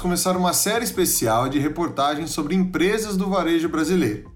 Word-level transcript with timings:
começar 0.00 0.36
uma 0.36 0.52
série 0.52 0.84
especial 0.84 1.48
de 1.48 1.58
reportagens 1.58 2.30
sobre 2.30 2.54
empresas 2.54 3.16
do 3.16 3.28
varejo 3.28 3.68
brasileiro. 3.68 4.32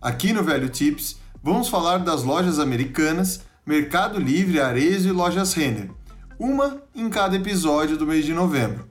Aqui 0.00 0.32
no 0.32 0.42
Velho 0.42 0.68
Tips, 0.68 1.16
vamos 1.42 1.68
falar 1.68 1.98
das 1.98 2.22
lojas 2.22 2.58
americanas, 2.58 3.42
Mercado 3.66 4.18
Livre, 4.18 4.60
Arezzo 4.60 5.08
e 5.08 5.12
Lojas 5.12 5.54
Renner, 5.54 5.90
uma 6.38 6.82
em 6.94 7.10
cada 7.10 7.36
episódio 7.36 7.96
do 7.96 8.06
mês 8.06 8.24
de 8.24 8.32
novembro. 8.32 8.88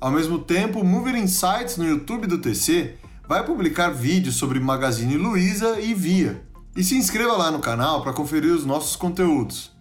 Ao 0.00 0.10
mesmo 0.10 0.38
tempo, 0.38 0.80
o 0.80 0.84
Mover 0.84 1.16
Insights 1.16 1.76
no 1.76 1.86
YouTube 1.86 2.26
do 2.26 2.38
TC 2.38 2.96
vai 3.26 3.44
publicar 3.44 3.90
vídeos 3.90 4.36
sobre 4.36 4.60
Magazine 4.60 5.16
Luiza 5.16 5.80
e 5.80 5.94
Via. 5.94 6.42
E 6.76 6.82
se 6.82 6.96
inscreva 6.96 7.36
lá 7.36 7.50
no 7.50 7.60
canal 7.60 8.02
para 8.02 8.12
conferir 8.12 8.52
os 8.52 8.66
nossos 8.66 8.96
conteúdos. 8.96 9.72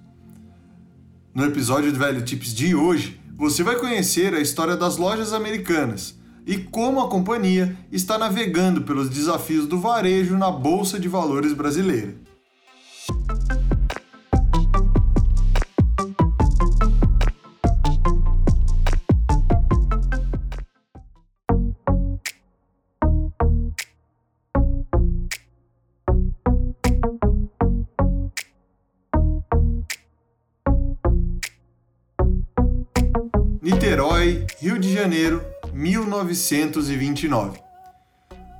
No 1.33 1.43
episódio 1.43 1.91
do 1.91 1.97
Velho 1.97 2.23
Tips 2.23 2.53
de 2.53 2.75
hoje, 2.75 3.19
você 3.35 3.63
vai 3.63 3.75
conhecer 3.77 4.33
a 4.33 4.39
história 4.39 4.77
das 4.77 4.97
lojas 4.97 5.33
americanas 5.33 6.15
e 6.45 6.57
como 6.57 6.99
a 6.99 7.09
companhia 7.09 7.75
está 7.91 8.17
navegando 8.17 8.81
pelos 8.81 9.09
desafios 9.09 9.65
do 9.65 9.79
varejo 9.79 10.37
na 10.37 10.51
Bolsa 10.51 10.99
de 10.99 11.07
Valores 11.07 11.53
brasileira. 11.53 12.15
Niterói, 33.63 34.45
Rio 34.59 34.77
de 34.77 34.93
Janeiro, 34.93 35.41
1929. 35.71 37.61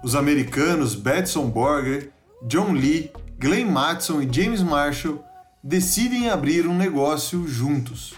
Os 0.01 0.15
americanos 0.15 0.95
Betson 0.95 1.49
Borger, 1.49 2.09
John 2.43 2.71
Lee, 2.71 3.11
Glenn 3.37 3.69
Matson 3.69 4.21
e 4.21 4.33
James 4.33 4.61
Marshall 4.61 5.21
decidem 5.61 6.29
abrir 6.29 6.65
um 6.65 6.77
negócio 6.77 7.45
juntos. 7.45 8.13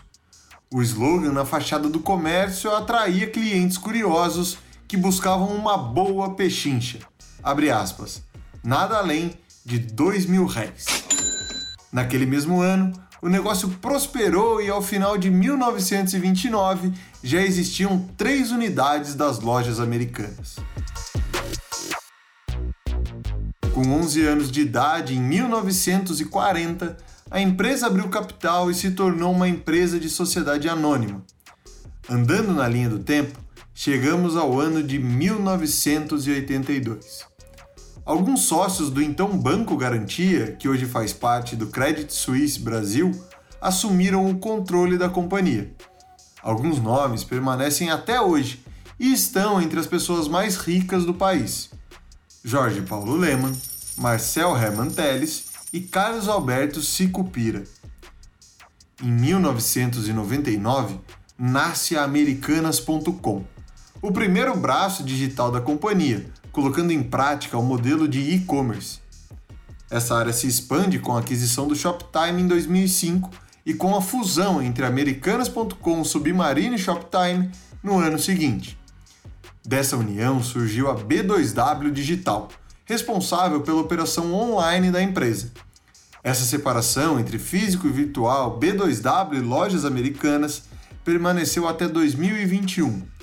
O 0.72 0.80
slogan 0.84 1.32
na 1.32 1.44
fachada 1.44 1.90
do 1.90 2.02
comércio 2.02 2.70
atraía 2.70 3.32
clientes 3.32 3.80
curiosos 3.80 4.60
que 4.88 4.96
buscavam 4.96 5.56
uma 5.56 5.76
boa 5.76 6.36
pechincha. 6.36 7.00
Abre 7.42 7.72
aspas. 7.72 8.22
Nada 8.64 9.00
além 9.00 9.34
de 9.66 9.80
dois 9.80 10.28
mil 10.28 10.46
réis. 10.46 10.86
Naquele 11.92 12.28
mesmo 12.28 12.62
ano, 12.62 12.94
o 13.26 13.28
negócio 13.28 13.68
prosperou 13.82 14.62
e 14.62 14.70
ao 14.70 14.84
final 14.84 15.18
de 15.18 15.32
1929 15.32 16.94
já 17.24 17.42
existiam 17.42 18.08
três 18.16 18.52
unidades 18.52 19.16
das 19.16 19.40
lojas 19.40 19.80
americanas. 19.80 20.58
Com 23.74 23.82
11 23.82 24.28
anos 24.28 24.52
de 24.52 24.62
idade, 24.62 25.16
em 25.16 25.20
1940, 25.20 26.96
a 27.32 27.42
empresa 27.42 27.88
abriu 27.88 28.08
capital 28.10 28.70
e 28.70 28.76
se 28.76 28.92
tornou 28.92 29.34
uma 29.34 29.50
empresa 29.50 30.00
de 30.00 30.08
sociedade 30.08 30.70
anônima. 30.70 31.24
Andando 32.08 32.54
na 32.54 32.68
linha 32.68 32.90
do 32.90 33.00
tempo, 33.00 33.40
chegamos 33.74 34.38
ao 34.38 34.60
ano 34.60 34.84
de 34.84 35.00
1982. 35.00 37.26
Alguns 38.06 38.42
sócios 38.42 38.92
do 38.92 39.02
então 39.02 39.36
Banco 39.36 39.76
Garantia, 39.76 40.52
que 40.52 40.70
hoje 40.70 40.86
faz 40.86 41.12
parte 41.12 41.56
do 41.56 41.66
Credit 41.66 42.14
Suisse 42.14 42.60
Brasil, 42.60 43.12
assumiram 43.60 44.30
o 44.30 44.38
controle 44.38 44.96
da 44.96 45.10
companhia. 45.10 45.74
Alguns 46.40 46.80
nomes 46.80 47.24
permanecem 47.24 47.90
até 47.90 48.22
hoje 48.22 48.64
e 49.00 49.12
estão 49.12 49.60
entre 49.60 49.80
as 49.80 49.88
pessoas 49.88 50.28
mais 50.28 50.56
ricas 50.56 51.04
do 51.04 51.16
país. 51.16 51.72
Jorge 52.44 52.84
Paulo 52.84 53.16
Leman, 53.16 53.54
Marcel 53.98 54.56
Herman 54.56 54.92
Teles 54.92 55.46
e 55.74 55.82
Carlos 55.82 56.28
Alberto 56.28 56.84
Sicupira. 56.84 57.64
Em 59.02 59.12
1999, 59.12 61.00
nasce 61.40 61.98
a 61.98 62.04
Americanas.com, 62.04 63.44
o 64.00 64.12
primeiro 64.12 64.56
braço 64.56 65.04
digital 65.04 65.52
da 65.52 65.60
companhia, 65.60 66.32
colocando 66.56 66.94
em 66.94 67.04
prática 67.04 67.58
o 67.58 67.62
modelo 67.62 68.08
de 68.08 68.34
e-commerce. 68.34 69.00
Essa 69.92 70.16
área 70.16 70.32
se 70.32 70.48
expande 70.48 71.00
com 71.00 71.14
a 71.14 71.20
aquisição 71.20 71.68
do 71.68 71.76
Shoptime 71.76 72.42
em 72.42 72.48
2005 72.48 73.30
e 73.66 73.74
com 73.74 73.94
a 73.94 74.02
fusão 74.02 74.62
entre 74.62 74.86
Americanas.com, 74.86 76.02
Submarine 76.06 76.76
e 76.76 76.80
Shoptime 76.80 77.52
no 77.84 78.00
ano 78.00 78.18
seguinte. 78.18 78.80
Dessa 79.68 79.98
união 79.98 80.42
surgiu 80.42 80.90
a 80.90 80.96
B2W 80.96 81.92
Digital, 81.92 82.48
responsável 82.86 83.60
pela 83.60 83.82
operação 83.82 84.34
online 84.34 84.92
da 84.92 85.04
empresa. 85.04 85.52
Essa 86.24 86.46
separação 86.46 87.20
entre 87.20 87.38
físico 87.38 87.86
e 87.86 87.92
virtual, 87.92 88.58
B2W 88.58 89.34
e 89.34 89.42
lojas 89.42 89.84
americanas 89.84 90.64
permaneceu 91.04 91.68
até 91.68 91.86
2021 91.86 93.15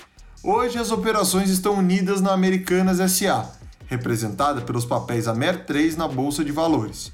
Hoje 0.45 0.77
as 0.77 0.91
operações 0.91 1.49
estão 1.49 1.75
unidas 1.75 2.19
na 2.19 2.33
Americanas 2.33 2.99
SA, 3.09 3.49
representada 3.87 4.59
pelos 4.59 4.83
papéis 4.83 5.25
Amer 5.25 5.65
3 5.65 5.95
na 5.95 6.05
Bolsa 6.05 6.43
de 6.43 6.51
Valores. 6.51 7.13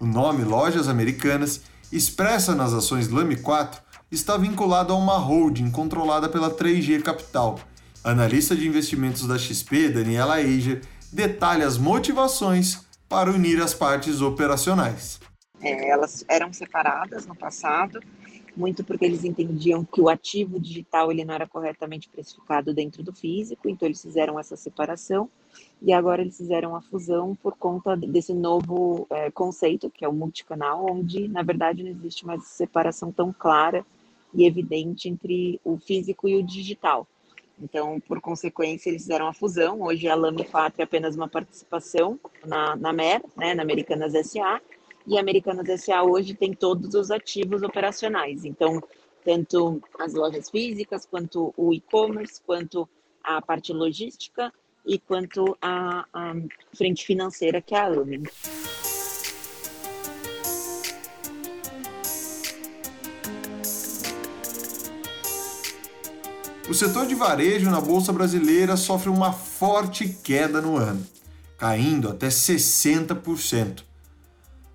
O 0.00 0.06
nome 0.06 0.42
Lojas 0.42 0.88
Americanas, 0.88 1.60
expressa 1.92 2.54
nas 2.54 2.72
ações 2.72 3.10
LAME 3.10 3.36
4, 3.36 3.78
está 4.10 4.38
vinculado 4.38 4.94
a 4.94 4.96
uma 4.96 5.18
holding 5.18 5.70
controlada 5.70 6.30
pela 6.30 6.50
3G 6.50 7.02
Capital. 7.02 7.60
analista 8.02 8.56
de 8.56 8.66
investimentos 8.66 9.26
da 9.26 9.38
XP, 9.38 9.90
Daniela 9.90 10.40
Eiger, 10.40 10.80
detalha 11.12 11.66
as 11.66 11.76
motivações 11.76 12.86
para 13.06 13.30
unir 13.30 13.60
as 13.60 13.74
partes 13.74 14.22
operacionais. 14.22 15.20
É, 15.60 15.90
elas 15.90 16.24
eram 16.26 16.50
separadas 16.54 17.26
no 17.26 17.36
passado 17.36 18.00
muito 18.56 18.84
porque 18.84 19.04
eles 19.04 19.24
entendiam 19.24 19.84
que 19.84 20.00
o 20.00 20.08
ativo 20.08 20.60
digital 20.60 21.10
ele 21.10 21.24
não 21.24 21.34
era 21.34 21.46
corretamente 21.46 22.08
precificado 22.08 22.74
dentro 22.74 23.02
do 23.02 23.12
físico, 23.12 23.68
então 23.68 23.88
eles 23.88 24.02
fizeram 24.02 24.38
essa 24.38 24.56
separação 24.56 25.28
e 25.80 25.92
agora 25.92 26.22
eles 26.22 26.36
fizeram 26.36 26.76
a 26.76 26.82
fusão 26.82 27.34
por 27.42 27.56
conta 27.56 27.96
desse 27.96 28.32
novo 28.32 29.06
é, 29.10 29.30
conceito 29.30 29.90
que 29.90 30.04
é 30.04 30.08
o 30.08 30.12
multicanal, 30.12 30.86
onde 30.90 31.28
na 31.28 31.42
verdade 31.42 31.82
não 31.82 31.90
existe 31.90 32.26
mais 32.26 32.44
separação 32.44 33.10
tão 33.10 33.32
clara 33.32 33.84
e 34.34 34.46
evidente 34.46 35.08
entre 35.08 35.60
o 35.64 35.78
físico 35.78 36.28
e 36.28 36.36
o 36.36 36.42
digital. 36.42 37.06
Então, 37.60 38.00
por 38.00 38.20
consequência, 38.20 38.90
eles 38.90 39.02
fizeram 39.02 39.28
a 39.28 39.32
fusão. 39.32 39.82
Hoje 39.82 40.08
a 40.08 40.14
Lame 40.14 40.44
4 40.44 40.80
é 40.80 40.84
apenas 40.84 41.14
uma 41.14 41.28
participação 41.28 42.18
na, 42.44 42.74
na 42.76 42.92
MER, 42.92 43.22
né, 43.36 43.54
na 43.54 43.62
Americanas 43.62 44.14
SA, 44.26 44.60
e 45.06 45.18
Americanas 45.18 45.68
S.A. 45.68 46.02
hoje 46.02 46.34
tem 46.34 46.52
todos 46.52 46.94
os 46.94 47.10
ativos 47.10 47.62
operacionais. 47.62 48.44
Então, 48.44 48.82
tanto 49.24 49.80
as 49.98 50.14
lojas 50.14 50.50
físicas, 50.50 51.06
quanto 51.06 51.52
o 51.56 51.72
e-commerce, 51.72 52.40
quanto 52.44 52.88
a 53.22 53.40
parte 53.40 53.72
logística 53.72 54.52
e 54.86 54.98
quanto 54.98 55.56
a, 55.60 56.06
a 56.12 56.34
frente 56.74 57.04
financeira, 57.04 57.60
que 57.60 57.74
é 57.74 57.78
a 57.78 57.86
AME. 57.86 58.22
O 66.68 66.74
setor 66.74 67.06
de 67.06 67.14
varejo 67.14 67.70
na 67.70 67.80
Bolsa 67.80 68.12
Brasileira 68.12 68.76
sofre 68.76 69.10
uma 69.10 69.32
forte 69.32 70.08
queda 70.08 70.60
no 70.60 70.76
ano, 70.76 71.06
caindo 71.58 72.08
até 72.08 72.28
60%. 72.28 73.91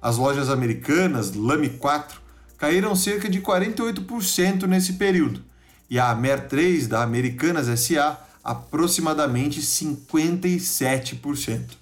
As 0.01 0.17
lojas 0.17 0.49
americanas, 0.49 1.33
Lame 1.33 1.69
4, 1.69 2.19
caíram 2.57 2.95
cerca 2.95 3.29
de 3.29 3.41
48% 3.41 4.63
nesse 4.63 4.94
período, 4.94 5.44
e 5.89 5.99
a 5.99 6.11
Amer 6.11 6.47
3 6.47 6.88
da 6.88 7.03
Americanas 7.03 7.67
SA 7.79 8.17
aproximadamente 8.44 9.61
57%. 9.61 11.77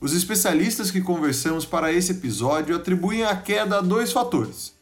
Os 0.00 0.12
especialistas 0.12 0.90
que 0.90 1.00
conversamos 1.00 1.64
para 1.64 1.92
esse 1.92 2.10
episódio 2.12 2.74
atribuem 2.74 3.24
a 3.24 3.36
queda 3.36 3.78
a 3.78 3.80
dois 3.80 4.12
fatores: 4.12 4.72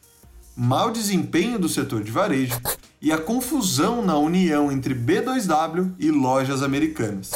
mau 0.55 0.91
desempenho 0.91 1.59
do 1.59 1.69
setor 1.69 2.03
de 2.03 2.11
varejo 2.11 2.59
e 3.01 3.11
a 3.11 3.17
confusão 3.17 4.03
na 4.03 4.17
união 4.17 4.71
entre 4.71 4.93
B2W 4.93 5.93
e 5.99 6.11
lojas 6.11 6.61
americanas. 6.61 7.31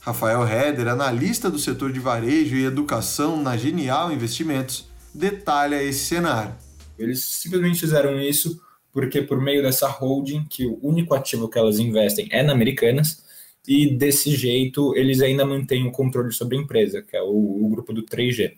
Rafael 0.00 0.46
Heder, 0.46 0.88
analista 0.88 1.50
do 1.50 1.58
setor 1.58 1.92
de 1.92 2.00
varejo 2.00 2.56
e 2.56 2.64
educação 2.64 3.40
na 3.42 3.56
Genial 3.56 4.12
Investimentos, 4.12 4.88
detalha 5.14 5.82
esse 5.82 6.06
cenário. 6.06 6.54
Eles 6.98 7.22
simplesmente 7.22 7.80
fizeram 7.80 8.20
isso 8.20 8.60
porque 8.92 9.22
por 9.22 9.40
meio 9.40 9.62
dessa 9.62 9.88
holding, 9.88 10.44
que 10.44 10.66
o 10.66 10.78
único 10.82 11.14
ativo 11.14 11.48
que 11.48 11.58
elas 11.58 11.78
investem 11.78 12.28
é 12.30 12.42
na 12.42 12.52
Americanas, 12.52 13.22
e 13.66 13.94
desse 13.94 14.34
jeito 14.34 14.96
eles 14.96 15.20
ainda 15.20 15.44
mantêm 15.44 15.86
o 15.86 15.92
controle 15.92 16.32
sobre 16.32 16.56
a 16.56 16.60
empresa, 16.60 17.02
que 17.02 17.16
é 17.16 17.22
o, 17.22 17.64
o 17.64 17.68
grupo 17.68 17.92
do 17.92 18.02
3G. 18.02 18.54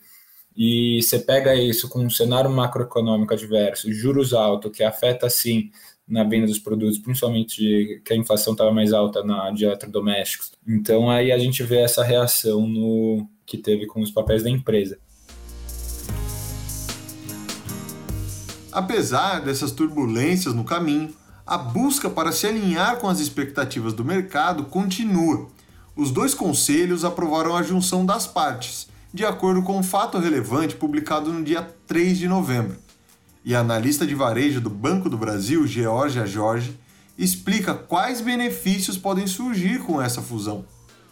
E 0.57 1.01
você 1.03 1.19
pega 1.19 1.55
isso 1.55 1.89
com 1.89 2.05
um 2.05 2.11
cenário 2.11 2.51
macroeconômico 2.51 3.35
adverso, 3.35 3.93
juros 3.93 4.33
altos, 4.33 4.71
que 4.73 4.83
afeta 4.83 5.29
sim 5.29 5.71
na 6.11 6.25
venda 6.25 6.47
dos 6.47 6.59
produtos, 6.59 6.99
principalmente 6.99 8.03
que 8.05 8.13
a 8.13 8.17
inflação 8.17 8.53
estava 8.53 8.73
mais 8.73 8.93
alta 8.93 9.23
na, 9.23 9.51
de 9.53 9.65
eletrodomésticos. 9.65 10.51
Então 10.67 11.09
aí 11.09 11.31
a 11.31 11.39
gente 11.39 11.63
vê 11.63 11.79
essa 11.79 12.03
reação 12.03 12.67
no 12.67 13.29
que 13.47 13.57
teve 13.57 13.87
com 13.87 14.01
os 14.01 14.11
papéis 14.11 14.43
da 14.43 14.51
empresa. 14.51 14.99
Apesar 18.73 19.41
dessas 19.41 19.73
turbulências 19.73 20.55
no 20.55 20.65
caminho, 20.65 21.15
a 21.47 21.59
busca 21.59 22.09
para 22.09 22.31
se 22.31 22.47
alinhar 22.47 22.99
com 22.99 23.09
as 23.09 23.19
expectativas 23.19 23.93
do 23.93 24.05
mercado 24.05 24.65
continua. 24.65 25.49
Os 25.97 26.11
dois 26.11 26.35
conselhos 26.35 27.05
aprovaram 27.05 27.57
a 27.57 27.63
junção 27.63 28.07
das 28.07 28.27
partes, 28.27 28.89
de 29.13 29.25
acordo 29.25 29.63
com 29.63 29.77
um 29.77 29.83
fato 29.83 30.19
relevante 30.19 30.77
publicado 30.77 31.33
no 31.33 31.43
dia 31.43 31.63
3 31.87 32.19
de 32.19 32.29
novembro. 32.29 32.77
E 33.45 33.55
analista 33.55 34.07
de 34.07 34.15
varejo 34.15 34.61
do 34.61 34.69
Banco 34.69 35.09
do 35.09 35.17
Brasil, 35.17 35.67
Georgia 35.67 36.27
Jorge, 36.27 36.79
explica 37.17 37.75
quais 37.75 38.21
benefícios 38.21 38.99
podem 38.99 39.27
surgir 39.27 39.81
com 39.81 40.01
essa 40.01 40.21
fusão. 40.21 40.65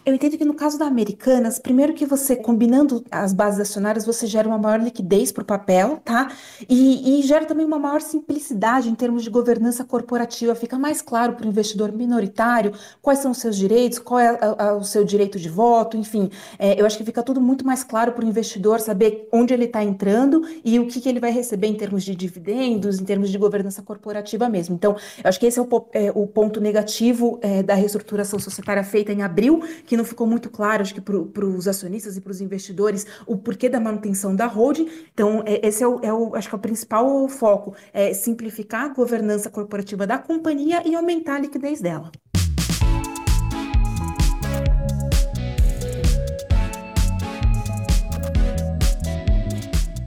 Eu 0.09 0.15
entendo 0.15 0.39
que 0.39 0.45
no 0.45 0.55
caso 0.55 0.79
da 0.79 0.85
Americanas, 0.85 1.59
primeiro 1.59 1.93
que 1.93 2.03
você, 2.03 2.35
combinando 2.35 3.05
as 3.11 3.31
bases 3.31 3.59
acionárias, 3.59 4.07
você 4.07 4.25
gera 4.25 4.47
uma 4.47 4.57
maior 4.57 4.81
liquidez 4.81 5.31
para 5.31 5.43
o 5.43 5.45
papel, 5.45 6.01
tá? 6.03 6.31
E, 6.67 7.19
e, 7.19 7.21
gera 7.21 7.45
também 7.45 7.63
uma 7.63 7.77
maior 7.77 8.01
simplicidade 8.01 8.89
em 8.89 8.95
termos 8.95 9.23
de 9.23 9.29
governança 9.29 9.85
corporativa. 9.85 10.55
Fica 10.55 10.79
mais 10.79 10.99
claro 10.99 11.33
para 11.33 11.45
o 11.45 11.47
investidor 11.47 11.91
minoritário 11.91 12.73
quais 13.03 13.19
são 13.19 13.29
os 13.29 13.37
seus 13.37 13.55
direitos, 13.55 13.99
qual 13.99 14.19
é 14.19 14.29
a, 14.29 14.69
a, 14.69 14.77
o 14.77 14.83
seu 14.83 15.03
direito 15.03 15.37
de 15.37 15.47
voto, 15.47 15.95
enfim. 15.95 16.31
É, 16.57 16.81
eu 16.81 16.87
acho 16.87 16.97
que 16.97 17.03
fica 17.03 17.21
tudo 17.21 17.39
muito 17.39 17.63
mais 17.63 17.83
claro 17.83 18.13
para 18.13 18.25
o 18.25 18.27
investidor 18.27 18.79
saber 18.79 19.29
onde 19.31 19.53
ele 19.53 19.65
está 19.65 19.83
entrando 19.83 20.41
e 20.65 20.79
o 20.79 20.87
que, 20.87 20.99
que, 20.99 21.07
ele 21.07 21.19
vai 21.19 21.31
receber 21.31 21.67
em 21.67 21.75
termos 21.75 22.03
de 22.03 22.15
dividendos, 22.15 22.99
em 22.99 23.05
termos 23.05 23.29
de 23.29 23.37
governança 23.37 23.83
corporativa 23.83 24.49
mesmo. 24.49 24.73
Então, 24.73 24.95
eu 25.23 25.29
acho 25.29 25.39
que 25.39 25.45
esse 25.45 25.59
é 25.59 25.61
o, 25.61 25.85
é, 25.93 26.11
o 26.15 26.25
ponto 26.25 26.59
negativo 26.59 27.37
é, 27.43 27.61
da 27.61 27.75
reestruturação 27.75 28.39
societária 28.39 28.83
feita 28.83 29.13
em 29.13 29.21
abril, 29.21 29.61
que 29.85 29.98
não 29.99 30.05
ficou 30.05 30.25
muito 30.25 30.49
claro, 30.49 30.81
acho 30.81 30.93
que 30.93 31.01
para 31.01 31.45
os 31.45 31.67
acionistas 31.67 32.15
e 32.15 32.21
para 32.21 32.31
os 32.31 32.39
investidores, 32.39 33.05
o 33.27 33.37
porquê 33.37 33.67
da 33.69 33.79
manutenção 33.79 34.33
da 34.35 34.47
holding. 34.47 34.89
Então, 35.13 35.43
é, 35.45 35.67
esse 35.67 35.83
é 35.83 35.87
o, 35.87 35.99
é 36.01 36.13
o, 36.13 36.35
acho 36.35 36.47
que 36.47 36.55
é 36.55 36.57
o 36.57 36.61
principal 36.61 37.27
foco, 37.27 37.75
é 37.93 38.13
simplificar 38.13 38.85
a 38.85 38.93
governança 38.93 39.49
corporativa 39.49 40.07
da 40.07 40.17
companhia 40.17 40.81
e 40.87 40.95
aumentar 40.95 41.35
a 41.35 41.39
liquidez 41.39 41.81
dela. 41.81 42.11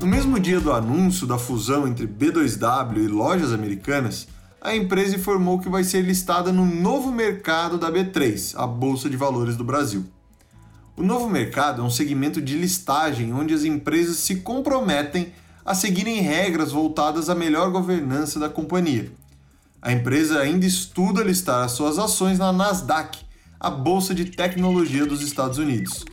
No 0.01 0.07
mesmo 0.09 0.41
dia 0.41 0.59
do 0.59 0.73
anúncio 0.73 1.27
da 1.27 1.39
fusão 1.39 1.87
entre 1.87 2.09
B2W 2.09 2.97
e 2.97 3.07
lojas 3.07 3.53
americanas, 3.53 4.27
a 4.65 4.77
empresa 4.77 5.17
informou 5.17 5.59
que 5.59 5.69
vai 5.69 5.83
ser 5.83 6.03
listada 6.03 6.53
no 6.53 6.65
novo 6.65 7.11
mercado 7.11 7.77
da 7.77 7.91
B3, 7.91 8.55
a 8.57 8.65
Bolsa 8.65 9.11
de 9.11 9.17
Valores 9.17 9.57
do 9.57 9.65
Brasil. 9.65 10.05
O 10.97 11.03
novo 11.03 11.29
mercado 11.29 11.83
é 11.83 11.85
um 11.85 11.91
segmento 11.91 12.41
de 12.41 12.57
listagem 12.57 13.33
onde 13.33 13.53
as 13.53 13.65
empresas 13.65 14.19
se 14.19 14.37
comprometem 14.37 15.33
a 15.65 15.75
seguirem 15.75 16.21
regras 16.21 16.71
voltadas 16.71 17.29
à 17.29 17.35
melhor 17.35 17.73
governança 17.73 18.39
da 18.39 18.49
companhia. 18.49 19.11
A 19.81 19.93
empresa 19.93 20.39
ainda 20.39 20.65
estuda 20.65 21.25
listar 21.25 21.65
as 21.65 21.73
suas 21.73 21.99
ações 21.99 22.39
na 22.39 22.53
Nasdaq, 22.53 23.19
a 23.59 23.69
bolsa 23.69 24.15
de 24.15 24.27
tecnologia 24.27 25.05
dos 25.05 25.23
Estados 25.23 25.59
Unidos. 25.59 26.05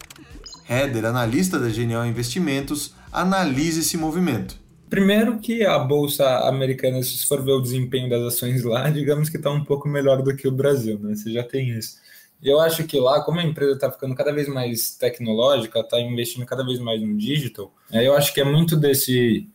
Heather, 0.68 1.06
analista 1.06 1.60
da 1.60 1.70
Genial 1.70 2.04
Investimentos, 2.08 2.96
analisa 3.12 3.82
esse 3.82 3.96
movimento. 3.96 4.58
Primeiro 4.90 5.40
que 5.40 5.64
a 5.64 5.78
bolsa 5.78 6.48
americana, 6.48 7.02
se 7.04 7.26
for 7.28 7.44
ver 7.44 7.52
o 7.52 7.62
desempenho 7.62 8.10
das 8.10 8.22
ações 8.24 8.64
lá, 8.64 8.90
digamos 8.92 9.30
que 9.30 9.38
está 9.38 9.52
um 9.52 9.64
pouco 9.64 9.88
melhor 9.88 10.22
do 10.22 10.36
que 10.36 10.48
o 10.48 10.52
Brasil, 10.52 10.98
né? 11.00 11.16
Você 11.16 11.32
já 11.32 11.44
tem 11.44 11.70
isso. 11.70 11.98
Eu 12.42 12.60
acho 12.60 12.86
que 12.86 12.98
lá, 12.98 13.22
como 13.22 13.40
a 13.40 13.44
empresa 13.44 13.74
está 13.74 13.92
ficando 13.92 14.16
cada 14.16 14.32
vez 14.32 14.48
mais 14.48 14.92
tecnológica, 14.92 15.80
está 15.82 16.00
investindo 16.00 16.46
cada 16.46 16.66
vez 16.66 16.80
mais 16.80 17.02
no 17.02 17.18
digital, 17.18 17.72
eu 17.92 18.14
acho 18.16 18.34
que 18.34 18.40
é 18.40 18.46
muito 18.46 18.78
desse 18.78 19.48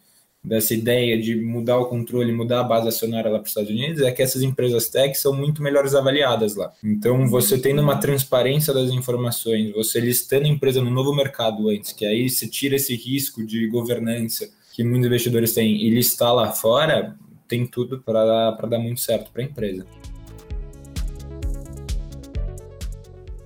dessa 0.45 0.75
ideia 0.75 1.19
de 1.19 1.37
mudar 1.37 1.79
o 1.79 1.87
controle, 1.87 2.31
mudar 2.31 2.61
a 2.61 2.65
base 2.65 2.87
acionária 2.87 3.31
lá 3.31 3.39
para 3.39 3.45
os 3.45 3.49
Estados 3.49 3.71
Unidos, 3.71 4.03
é 4.03 4.13
que 4.13 4.23
essas 4.23 4.43
empresas 4.43 4.91
tech 4.91 5.17
são 5.17 5.33
muito 5.33 5.63
melhores 5.63 5.95
avaliadas 5.95 6.55
lá. 6.55 6.71
Então, 6.85 7.27
você 7.27 7.57
tendo 7.57 7.81
uma 7.81 7.97
transparência 7.97 8.73
das 8.75 8.91
informações, 8.91 9.73
você 9.73 9.99
listando 9.99 10.45
a 10.45 10.49
empresa 10.49 10.83
no 10.83 10.91
novo 10.91 11.15
mercado 11.15 11.71
antes, 11.71 11.93
que 11.93 12.05
aí 12.05 12.29
você 12.29 12.47
tira 12.47 12.77
esse 12.77 12.95
risco 12.95 13.43
de 13.43 13.67
governança, 13.69 14.51
que 14.75 14.83
muitos 14.83 15.07
investidores 15.07 15.55
têm 15.55 15.85
e 15.85 15.89
listar 15.89 16.35
lá 16.35 16.51
fora, 16.51 17.17
tem 17.47 17.65
tudo 17.65 18.01
para 18.01 18.51
dar 18.51 18.79
muito 18.81 19.01
certo 19.01 19.31
para 19.31 19.41
a 19.41 19.45
empresa. 19.45 19.87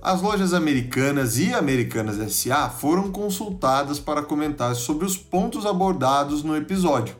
As 0.01 0.23
lojas 0.23 0.55
americanas 0.55 1.37
e 1.37 1.53
Americanas 1.53 2.17
SA 2.33 2.67
foram 2.67 3.11
consultadas 3.11 3.99
para 3.99 4.23
comentar 4.23 4.73
sobre 4.73 5.05
os 5.05 5.15
pontos 5.15 5.67
abordados 5.67 6.41
no 6.41 6.57
episódio. 6.57 7.15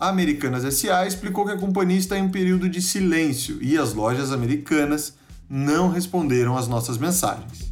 A 0.00 0.08
Americanas 0.08 0.74
SA 0.74 1.06
explicou 1.06 1.44
que 1.44 1.52
a 1.52 1.58
companhia 1.58 1.98
está 1.98 2.18
em 2.18 2.22
um 2.22 2.30
período 2.32 2.68
de 2.68 2.82
silêncio 2.82 3.62
e 3.62 3.78
as 3.78 3.94
lojas 3.94 4.32
americanas 4.32 5.16
não 5.48 5.88
responderam 5.88 6.56
às 6.56 6.66
nossas 6.66 6.98
mensagens. 6.98 7.67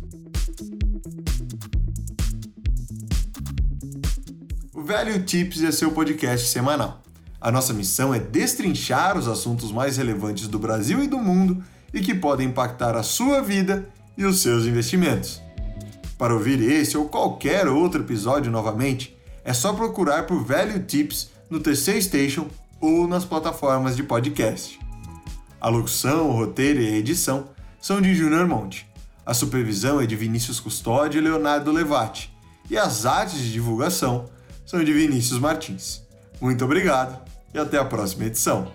Value 4.86 5.20
Tips 5.24 5.64
é 5.64 5.72
seu 5.72 5.90
podcast 5.90 6.46
semanal. 6.46 7.02
A 7.40 7.50
nossa 7.50 7.74
missão 7.74 8.14
é 8.14 8.20
destrinchar 8.20 9.18
os 9.18 9.26
assuntos 9.26 9.72
mais 9.72 9.96
relevantes 9.96 10.46
do 10.46 10.60
Brasil 10.60 11.02
e 11.02 11.08
do 11.08 11.18
mundo 11.18 11.60
e 11.92 12.00
que 12.00 12.14
podem 12.14 12.46
impactar 12.46 12.94
a 12.94 13.02
sua 13.02 13.42
vida 13.42 13.88
e 14.16 14.24
os 14.24 14.40
seus 14.42 14.64
investimentos. 14.64 15.42
Para 16.16 16.32
ouvir 16.32 16.62
esse 16.62 16.96
ou 16.96 17.08
qualquer 17.08 17.66
outro 17.66 18.02
episódio 18.02 18.48
novamente, 18.48 19.18
é 19.44 19.52
só 19.52 19.72
procurar 19.72 20.24
por 20.24 20.44
Value 20.44 20.84
Tips 20.84 21.30
no 21.50 21.58
TC 21.58 22.00
Station 22.02 22.46
ou 22.80 23.08
nas 23.08 23.24
plataformas 23.24 23.96
de 23.96 24.04
podcast. 24.04 24.78
A 25.60 25.68
locução, 25.68 26.30
o 26.30 26.32
roteiro 26.32 26.80
e 26.80 26.86
a 26.86 26.96
edição 26.96 27.48
são 27.80 28.00
de 28.00 28.14
Junior 28.14 28.46
Monte. 28.46 28.86
A 29.26 29.34
supervisão 29.34 30.00
é 30.00 30.06
de 30.06 30.14
Vinícius 30.14 30.60
Custódio 30.60 31.18
e 31.18 31.24
Leonardo 31.24 31.72
Levati. 31.72 32.32
E 32.70 32.78
as 32.78 33.04
artes 33.04 33.40
de 33.40 33.52
divulgação 33.52 34.26
são 34.66 34.82
de 34.82 34.92
Vinícius 34.92 35.38
Martins. 35.38 36.02
Muito 36.40 36.64
obrigado 36.64 37.18
e 37.54 37.58
até 37.58 37.78
a 37.78 37.84
próxima 37.84 38.24
edição. 38.26 38.70